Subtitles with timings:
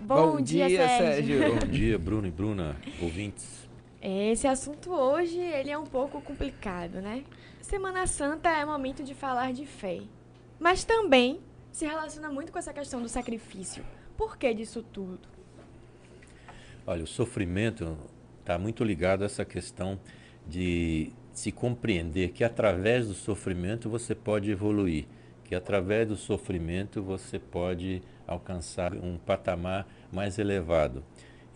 [0.00, 1.54] Bom, Bom dia, dia, Sérgio.
[1.54, 3.68] Bom dia, Bruno e Bruna, ouvintes.
[4.00, 7.24] Esse assunto hoje, ele é um pouco complicado, né?
[7.60, 10.00] Semana Santa é momento de falar de fé,
[10.58, 11.40] mas também
[11.72, 13.84] se relaciona muito com essa questão do sacrifício.
[14.16, 15.20] Por que disso tudo?
[16.86, 17.98] Olha, o sofrimento
[18.40, 19.98] está muito ligado a essa questão
[20.46, 25.06] de se compreender que através do sofrimento você pode evoluir,
[25.48, 31.02] que através do sofrimento você pode alcançar um patamar mais elevado.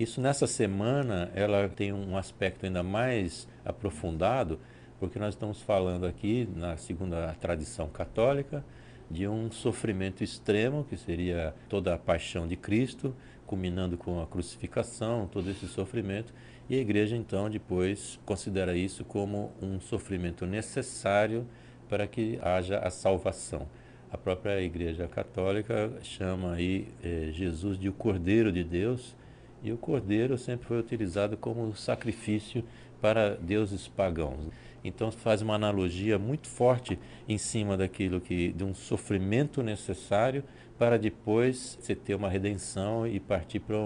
[0.00, 4.58] Isso nessa semana ela tem um aspecto ainda mais aprofundado,
[4.98, 8.64] porque nós estamos falando aqui na segunda tradição católica
[9.10, 13.14] de um sofrimento extremo, que seria toda a paixão de Cristo,
[13.46, 16.32] culminando com a crucificação, todo esse sofrimento,
[16.66, 21.46] e a igreja então depois considera isso como um sofrimento necessário
[21.90, 23.68] para que haja a salvação.
[24.12, 29.16] A própria Igreja Católica chama aí eh, Jesus de o Cordeiro de Deus,
[29.62, 32.62] e o cordeiro sempre foi utilizado como sacrifício
[33.00, 34.52] para deuses pagãos.
[34.84, 40.44] Então faz uma analogia muito forte em cima daquilo que de um sofrimento necessário
[40.78, 43.78] para depois você ter uma redenção e partir para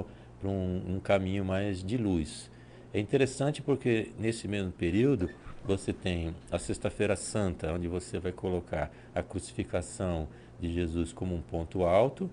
[0.43, 2.51] um, um caminho mais de luz.
[2.93, 5.31] É interessante porque nesse mesmo período
[5.67, 10.29] você tem a Sexta-feira Santa, onde você vai colocar a crucificação
[10.61, 12.31] de Jesus como um ponto alto,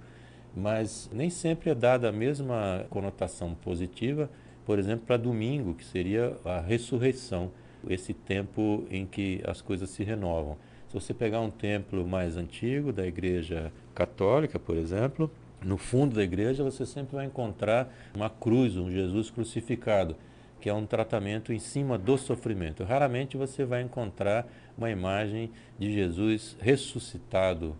[0.56, 4.30] mas nem sempre é dada a mesma conotação positiva,
[4.66, 7.52] por exemplo, para domingo, que seria a ressurreição,
[7.89, 10.58] esse tempo em que as coisas se renovam.
[10.88, 15.30] Se você pegar um templo mais antigo, da Igreja Católica, por exemplo,
[15.66, 20.16] no fundo da igreja você sempre vai encontrar uma cruz, um Jesus crucificado,
[20.64, 22.86] que é um tratamento em cima do sofrimento.
[22.86, 24.47] Raramente você vai encontrar
[24.78, 27.75] uma imagem de Jesus ressuscitado,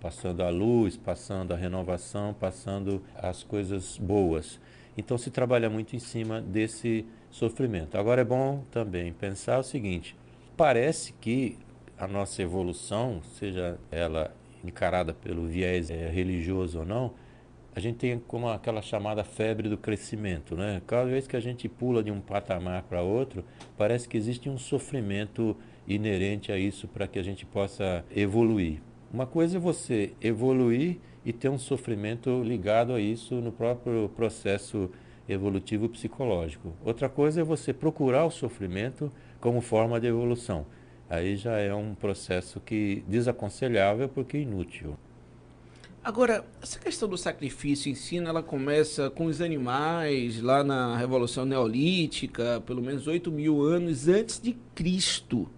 [0.00, 4.58] passando a luz, passando a renovação, passando as coisas boas.
[4.98, 7.96] Então se trabalha muito em cima desse sofrimento.
[7.96, 10.16] Agora é bom também pensar o seguinte:
[10.56, 11.56] parece que
[11.96, 14.34] a nossa evolução, seja ela
[14.64, 17.14] encarada pelo viés é, religioso ou não,
[17.76, 20.80] a gente tem como aquela chamada febre do crescimento, né?
[20.86, 23.44] Cada vez que a gente pula de um patamar para outro,
[23.76, 25.54] parece que existe um sofrimento
[25.86, 28.80] inerente a isso para que a gente possa evoluir.
[29.12, 34.90] Uma coisa é você evoluir e ter um sofrimento ligado a isso no próprio processo
[35.28, 36.72] evolutivo psicológico.
[36.82, 40.64] Outra coisa é você procurar o sofrimento como forma de evolução
[41.08, 44.96] aí já é um processo que desaconselhável porque inútil.
[46.06, 51.44] Agora, essa questão do sacrifício em si, ela começa com os animais lá na Revolução
[51.44, 55.50] Neolítica, pelo menos 8 mil anos antes de Cristo.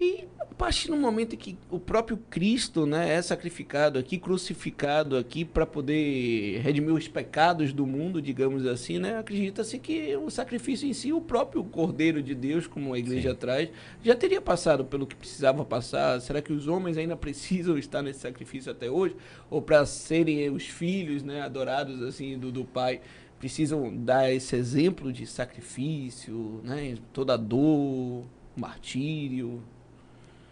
[0.00, 0.24] E
[0.62, 6.60] partir do momento que o próprio Cristo né, é sacrificado aqui, crucificado aqui para poder
[6.60, 11.20] redimir os pecados do mundo, digamos assim, né, acredita-se que o sacrifício em si, o
[11.20, 13.36] próprio Cordeiro de Deus, como a igreja Sim.
[13.38, 13.70] traz,
[14.04, 16.20] já teria passado pelo que precisava passar.
[16.20, 19.16] Será que os homens ainda precisam estar nesse sacrifício até hoje?
[19.50, 23.00] Ou para serem os filhos né, adorados assim do, do Pai?
[23.40, 28.24] Precisam dar esse exemplo de sacrifício, né, toda dor,
[28.56, 29.60] martírio,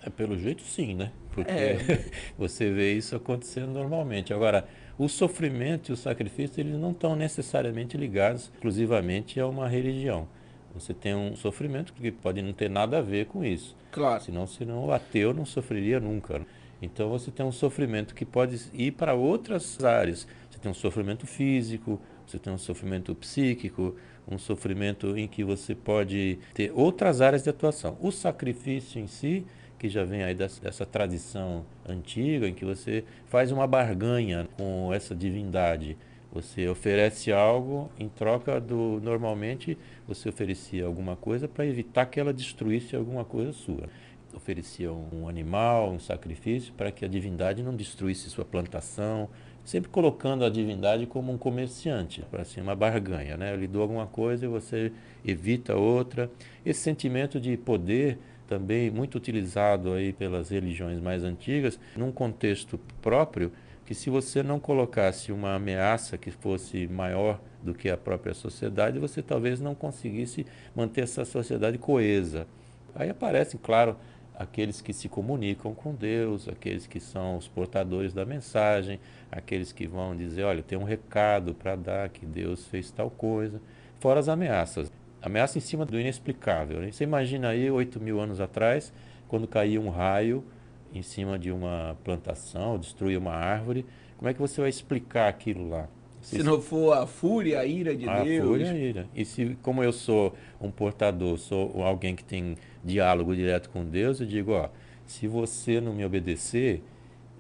[0.03, 1.13] é, pelo jeito sim, né?
[1.33, 2.11] Porque é.
[2.39, 4.33] você vê isso acontecendo normalmente.
[4.33, 4.67] Agora,
[4.99, 10.29] o sofrimento e o sacrifício, eles não estão necessariamente ligados exclusivamente a uma religião.
[10.75, 13.77] Você tem um sofrimento que pode não ter nada a ver com isso.
[13.91, 14.23] Claro.
[14.23, 16.39] Senão, senão o ateu não sofreria nunca.
[16.39, 16.47] Né?
[16.81, 20.27] Então você tem um sofrimento que pode ir para outras áreas.
[20.49, 23.97] Você tem um sofrimento físico, você tem um sofrimento psíquico,
[24.29, 27.99] um sofrimento em que você pode ter outras áreas de atuação.
[28.01, 29.45] O sacrifício em si,
[29.81, 34.93] que já vem aí dessa, dessa, tradição antiga, em que você faz uma barganha com
[34.93, 35.97] essa divindade.
[36.31, 39.01] Você oferece algo em troca do.
[39.03, 43.89] Normalmente você oferecia alguma coisa para evitar que ela destruísse alguma coisa sua.
[44.35, 49.31] Oferecia um animal, um sacrifício para que a divindade não destruísse sua plantação,
[49.65, 53.37] sempre colocando a divindade como um comerciante, para assim, uma barganha.
[53.37, 53.53] Né?
[53.53, 54.93] Eu lhe dou alguma coisa e você
[55.25, 56.31] evita outra.
[56.65, 58.19] Esse sentimento de poder
[58.51, 63.53] também muito utilizado aí pelas religiões mais antigas, num contexto próprio,
[63.87, 68.99] que se você não colocasse uma ameaça que fosse maior do que a própria sociedade,
[68.99, 70.45] você talvez não conseguisse
[70.75, 72.45] manter essa sociedade coesa.
[72.93, 73.97] Aí aparecem, claro,
[74.35, 78.99] aqueles que se comunicam com Deus, aqueles que são os portadores da mensagem,
[79.31, 83.61] aqueles que vão dizer, olha, tem um recado para dar que Deus fez tal coisa,
[84.01, 84.91] fora as ameaças
[85.23, 86.81] ameaça em cima do inexplicável.
[86.81, 86.91] Né?
[86.91, 88.93] Você imagina aí, 8 mil anos atrás,
[89.29, 90.45] quando caía um raio
[90.93, 93.87] em cima de uma plantação, destruía uma árvore,
[94.17, 95.89] como é que você vai explicar aquilo lá?
[96.21, 98.45] Se, se não for a fúria, a ira de a Deus.
[98.45, 99.07] A fúria, a ira.
[99.15, 104.21] E se, como eu sou um portador, sou alguém que tem diálogo direto com Deus,
[104.21, 104.69] eu digo, ó,
[105.07, 106.83] se você não me obedecer,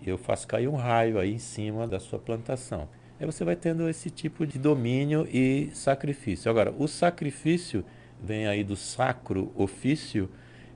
[0.04, 2.88] eu faço cair um raio aí em cima da sua plantação.
[3.20, 6.50] Aí você vai tendo esse tipo de domínio e sacrifício.
[6.50, 7.84] Agora, o sacrifício
[8.22, 10.30] vem aí do sacro ofício,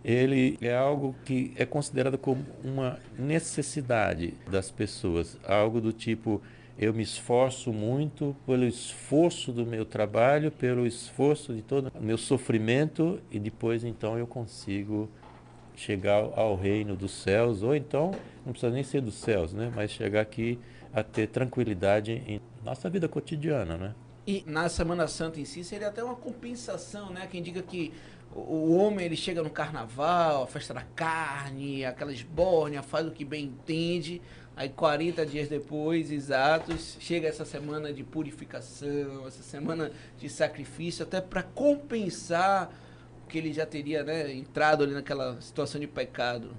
[0.05, 6.43] ele é algo que é considerado como uma necessidade das pessoas, algo do tipo
[6.77, 12.19] eu me esforço muito pelo esforço do meu trabalho, pelo esforço de todo o meu
[12.19, 15.09] sofrimento e depois então eu consigo
[15.77, 18.11] chegar ao reino dos céus ou então
[18.45, 20.59] não precisa nem ser dos céus, né, mas chegar aqui
[20.95, 23.95] a ter tranquilidade em nossa vida cotidiana, né?
[24.27, 27.27] E na Semana Santa em si seria até uma compensação, né?
[27.31, 27.93] Quem diga que
[28.35, 33.25] o homem ele chega no carnaval, a festa da carne, aquela esbórnia, faz o que
[33.25, 34.23] bem entende.
[34.57, 41.21] Aí 40 dias depois, exatos, chega essa semana de purificação, essa semana de sacrifício, até
[41.21, 42.71] para compensar
[43.25, 46.57] o que ele já teria né, entrado ali naquela situação de pecado.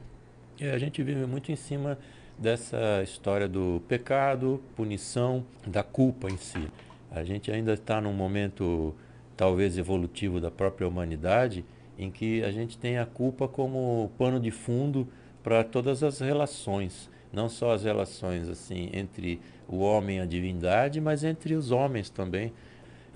[0.59, 1.97] É, a gente vive muito em cima
[2.37, 6.67] dessa história do pecado, punição, da culpa em si.
[7.11, 8.93] A gente ainda está num momento
[9.37, 11.63] talvez evolutivo da própria humanidade
[11.97, 15.07] em que a gente tem a culpa como pano de fundo
[15.41, 20.99] para todas as relações, não só as relações assim entre o homem e a divindade,
[20.99, 22.51] mas entre os homens também.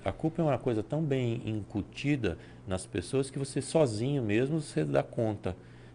[0.02, 4.82] A culpa é uma coisa tão bem incutida nas pessoas que você sozinho mesmo você
[4.82, 5.54] dá conta.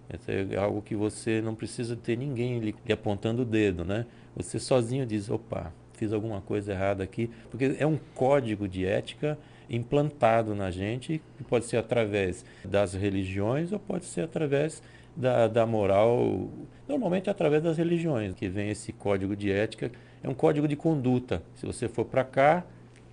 [0.09, 4.05] É algo que você não precisa ter ninguém lhe apontando o dedo, né?
[4.35, 9.37] Você sozinho diz, opa, fiz alguma coisa errada aqui, porque é um código de ética
[9.69, 14.81] implantado na gente, que pode ser através das religiões ou pode ser através
[15.15, 16.49] da, da moral,
[16.87, 19.91] normalmente através das religiões, que vem esse código de ética,
[20.21, 21.41] é um código de conduta.
[21.55, 22.63] Se você for para cá,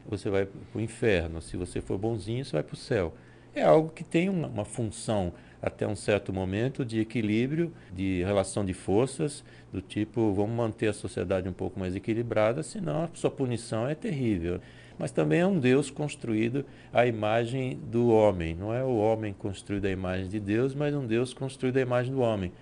[0.06, 3.14] você vai para o inferno, se você for bonzinho, você vai para o céu.
[3.54, 8.64] É algo que tem uma, uma função até um certo momento de equilíbrio, de relação
[8.64, 13.30] de forças, do tipo, vamos manter a sociedade um pouco mais equilibrada, senão a sua
[13.30, 14.60] punição é terrível.
[14.98, 18.54] Mas também é um Deus construído à imagem do homem.
[18.54, 22.12] Não é o homem construído à imagem de Deus, mas um Deus construído à imagem
[22.12, 22.52] do homem,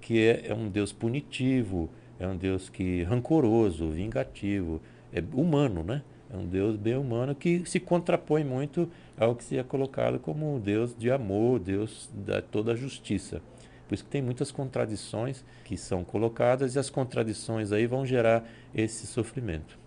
[0.00, 4.80] que é, é um Deus punitivo, é um Deus que rancoroso, vingativo,
[5.12, 6.02] é humano, né?
[6.32, 10.54] É um Deus bem humano que se contrapõe muito ao que se é colocado como
[10.54, 13.40] um Deus de amor, Deus da toda a justiça.
[13.86, 18.44] Por isso que tem muitas contradições que são colocadas e as contradições aí vão gerar
[18.74, 19.78] esse sofrimento.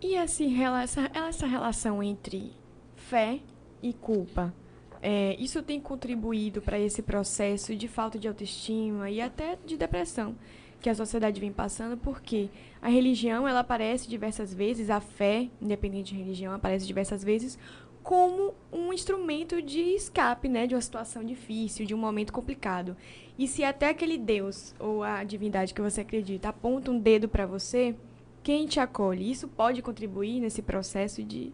[0.00, 2.52] E assim, essa, relação entre
[2.94, 3.40] fé
[3.82, 4.54] e culpa,
[5.02, 10.36] é, isso tem contribuído para esse processo de falta de autoestima e até de depressão
[10.84, 12.50] que a sociedade vem passando, porque
[12.82, 17.58] a religião ela aparece diversas vezes, a fé, independente de religião, aparece diversas vezes
[18.02, 22.94] como um instrumento de escape, né, de uma situação difícil, de um momento complicado.
[23.38, 27.46] E se até aquele Deus ou a divindade que você acredita aponta um dedo para
[27.46, 27.96] você,
[28.42, 29.30] quem te acolhe?
[29.30, 31.50] Isso pode contribuir nesse processo de,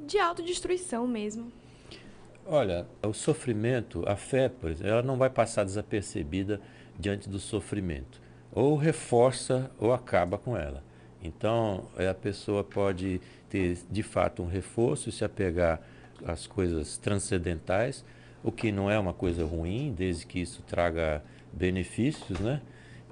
[0.00, 1.52] de autodestruição mesmo.
[2.44, 6.60] Olha, o sofrimento, a fé, por exemplo, ela não vai passar desapercebida
[6.98, 10.82] diante do sofrimento ou reforça ou acaba com ela.
[11.22, 15.80] Então, a pessoa pode ter de fato um reforço, se apegar
[16.24, 18.04] às coisas transcendentais,
[18.42, 22.60] o que não é uma coisa ruim, desde que isso traga benefícios, né?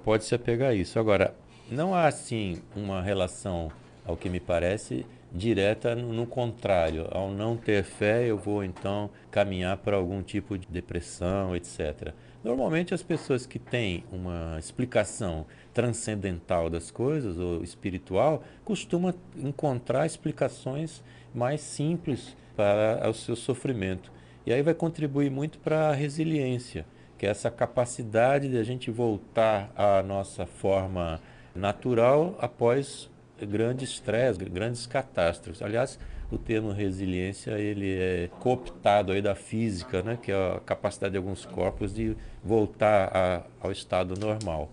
[0.03, 0.97] Pode se apegar a isso.
[0.99, 1.33] Agora,
[1.69, 3.71] não há assim uma relação,
[4.05, 7.07] ao que me parece, direta no contrário.
[7.11, 12.13] Ao não ter fé, eu vou então caminhar para algum tipo de depressão, etc.
[12.47, 21.03] Normalmente as pessoas que têm uma explicação transcendental das coisas ou espiritual costumam encontrar explicações
[21.35, 24.09] mais simples para o seu sofrimento.
[24.45, 26.85] E aí vai contribuir muito para a resiliência,
[27.17, 31.19] que é essa capacidade de a gente voltar à nossa forma
[31.53, 33.09] natural após
[33.41, 35.61] grandes estresse, grandes catástrofes.
[35.61, 35.99] Aliás,
[36.31, 41.17] o termo resiliência ele é cooptado aí da física, né, que é a capacidade de
[41.17, 44.69] alguns corpos de voltar a, ao estado normal.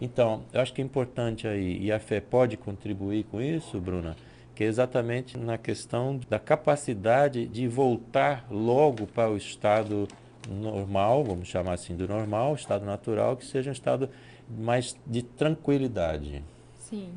[0.00, 4.16] Então, eu acho que é importante aí, e a fé pode contribuir com isso, Bruna,
[4.54, 10.06] que é exatamente na questão da capacidade de voltar logo para o estado
[10.48, 14.08] normal, vamos chamar assim do normal, estado natural, que seja um estado
[14.48, 16.42] mais de tranquilidade.
[16.78, 17.10] Sim.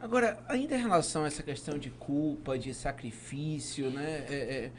[0.00, 4.24] Agora, ainda em relação a essa questão de culpa, de sacrifício, né?
[4.28, 4.70] É, é,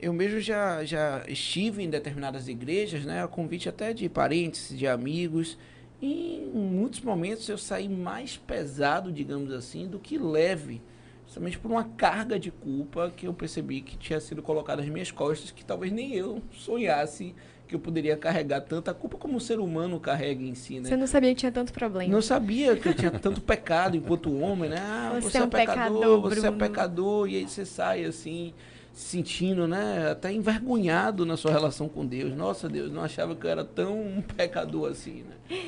[0.00, 3.22] eu mesmo já, já estive em determinadas igrejas, né?
[3.22, 5.58] A convite até de parentes, de amigos.
[6.00, 10.80] E em muitos momentos eu saí mais pesado, digamos assim, do que leve
[11.28, 15.10] Somente por uma carga de culpa que eu percebi que tinha sido colocada nas minhas
[15.10, 17.34] costas, que talvez nem eu sonhasse
[17.68, 20.88] que eu poderia carregar tanta culpa como o ser humano carrega em si, né?
[20.88, 22.10] Você não sabia que tinha tanto problema.
[22.10, 24.78] Não sabia que eu tinha tanto pecado enquanto homem, né?
[24.80, 28.04] Ah, Você você, é é, um pecador, pecador, você é pecador, e aí você sai
[28.04, 28.54] assim,
[28.94, 30.10] se sentindo, né?
[30.10, 32.34] Até envergonhado na sua relação com Deus.
[32.34, 35.58] Nossa, Deus, não achava que eu era tão um pecador assim, né?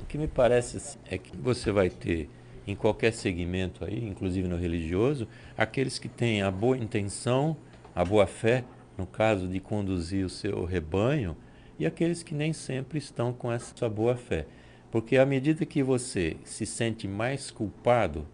[0.00, 2.30] O que me parece assim, é que você vai ter
[2.64, 7.56] em qualquer segmento aí, inclusive no religioso, aqueles que têm a boa intenção,
[7.94, 8.62] a boa fé,
[8.98, 11.36] no caso de conduzir o seu rebanho,
[11.78, 14.44] e aqueles que nem sempre estão com essa boa fé.
[14.90, 18.26] Porque à medida que você se sente mais culpado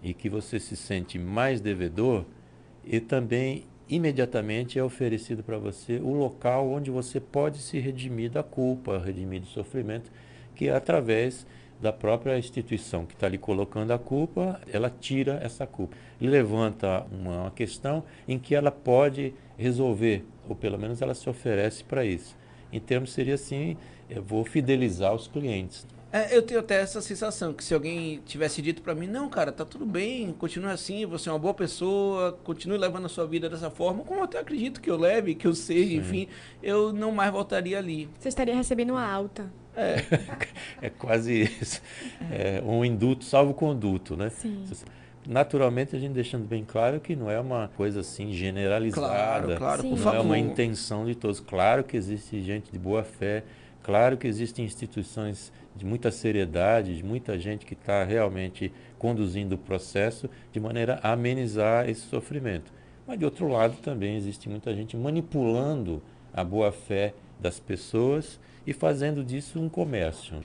[0.00, 2.24] e que você se sente mais devedor,
[2.84, 8.42] e também imediatamente é oferecido para você o local onde você pode se redimir da
[8.42, 10.10] culpa, redimir do sofrimento,
[10.54, 11.46] que é através
[11.82, 17.04] da própria instituição que está lhe colocando a culpa, ela tira essa culpa e levanta
[17.10, 22.04] uma, uma questão em que ela pode resolver, ou pelo menos ela se oferece para
[22.04, 22.36] isso.
[22.72, 23.76] Em termos seria assim,
[24.08, 25.84] eu vou fidelizar os clientes.
[26.12, 29.50] É, eu tenho até essa sensação que se alguém tivesse dito pra mim, não, cara,
[29.50, 33.48] tá tudo bem, continue assim, você é uma boa pessoa, continue levando a sua vida
[33.48, 35.96] dessa forma, como eu até acredito que eu leve, que eu seja, Sim.
[35.96, 36.28] enfim,
[36.62, 38.08] eu não mais voltaria ali.
[38.20, 39.50] Você estaria recebendo uma alta.
[39.76, 39.96] É,
[40.82, 41.80] É quase isso.
[42.30, 44.30] É um induto, salvo-conduto, né?
[44.30, 44.64] Sim.
[45.26, 49.06] Naturalmente, a gente deixando bem claro que não é uma coisa assim generalizada.
[49.06, 50.18] claro, claro, Não favor.
[50.18, 51.38] é uma intenção de todos.
[51.38, 53.44] Claro que existe gente de boa fé,
[53.84, 59.58] claro que existem instituições de muita seriedade, de muita gente que está realmente conduzindo o
[59.58, 62.72] processo de maneira a amenizar esse sofrimento.
[63.06, 66.02] Mas, de outro lado, também existe muita gente manipulando
[66.34, 70.42] a boa fé das pessoas e fazendo disso um comércio.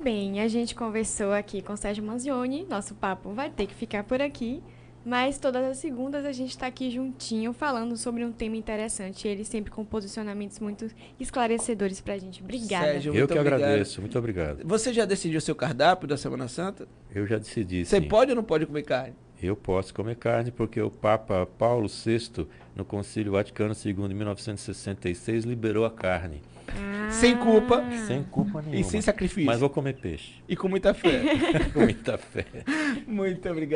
[0.00, 2.64] Bem, a gente conversou aqui com o Sérgio Manzioni.
[2.68, 4.62] Nosso papo vai ter que ficar por aqui.
[5.04, 9.26] Mas todas as segundas a gente está aqui juntinho falando sobre um tema interessante.
[9.26, 10.86] Ele sempre com posicionamentos muito
[11.18, 12.42] esclarecedores pra gente.
[12.42, 12.84] Obrigada.
[12.84, 13.62] Sérgio, Eu que obrigado.
[13.62, 14.60] agradeço, muito obrigado.
[14.64, 16.86] Você já decidiu o seu cardápio da Semana Santa?
[17.14, 17.84] Eu já decidi.
[17.84, 18.08] Você sim.
[18.08, 19.14] pode ou não pode comer carne?
[19.42, 25.44] Eu posso comer carne porque o Papa Paulo VI, no Concílio Vaticano II, em 1966,
[25.44, 26.42] liberou a carne.
[26.68, 26.97] Ah.
[27.20, 27.84] Sem culpa.
[28.06, 28.80] Sem culpa nenhuma.
[28.80, 29.46] E sem sacrifício.
[29.46, 30.34] Mas vou comer peixe.
[30.48, 31.20] E com muita fé.
[31.72, 32.44] Com muita fé.
[33.06, 33.68] muito obrigado.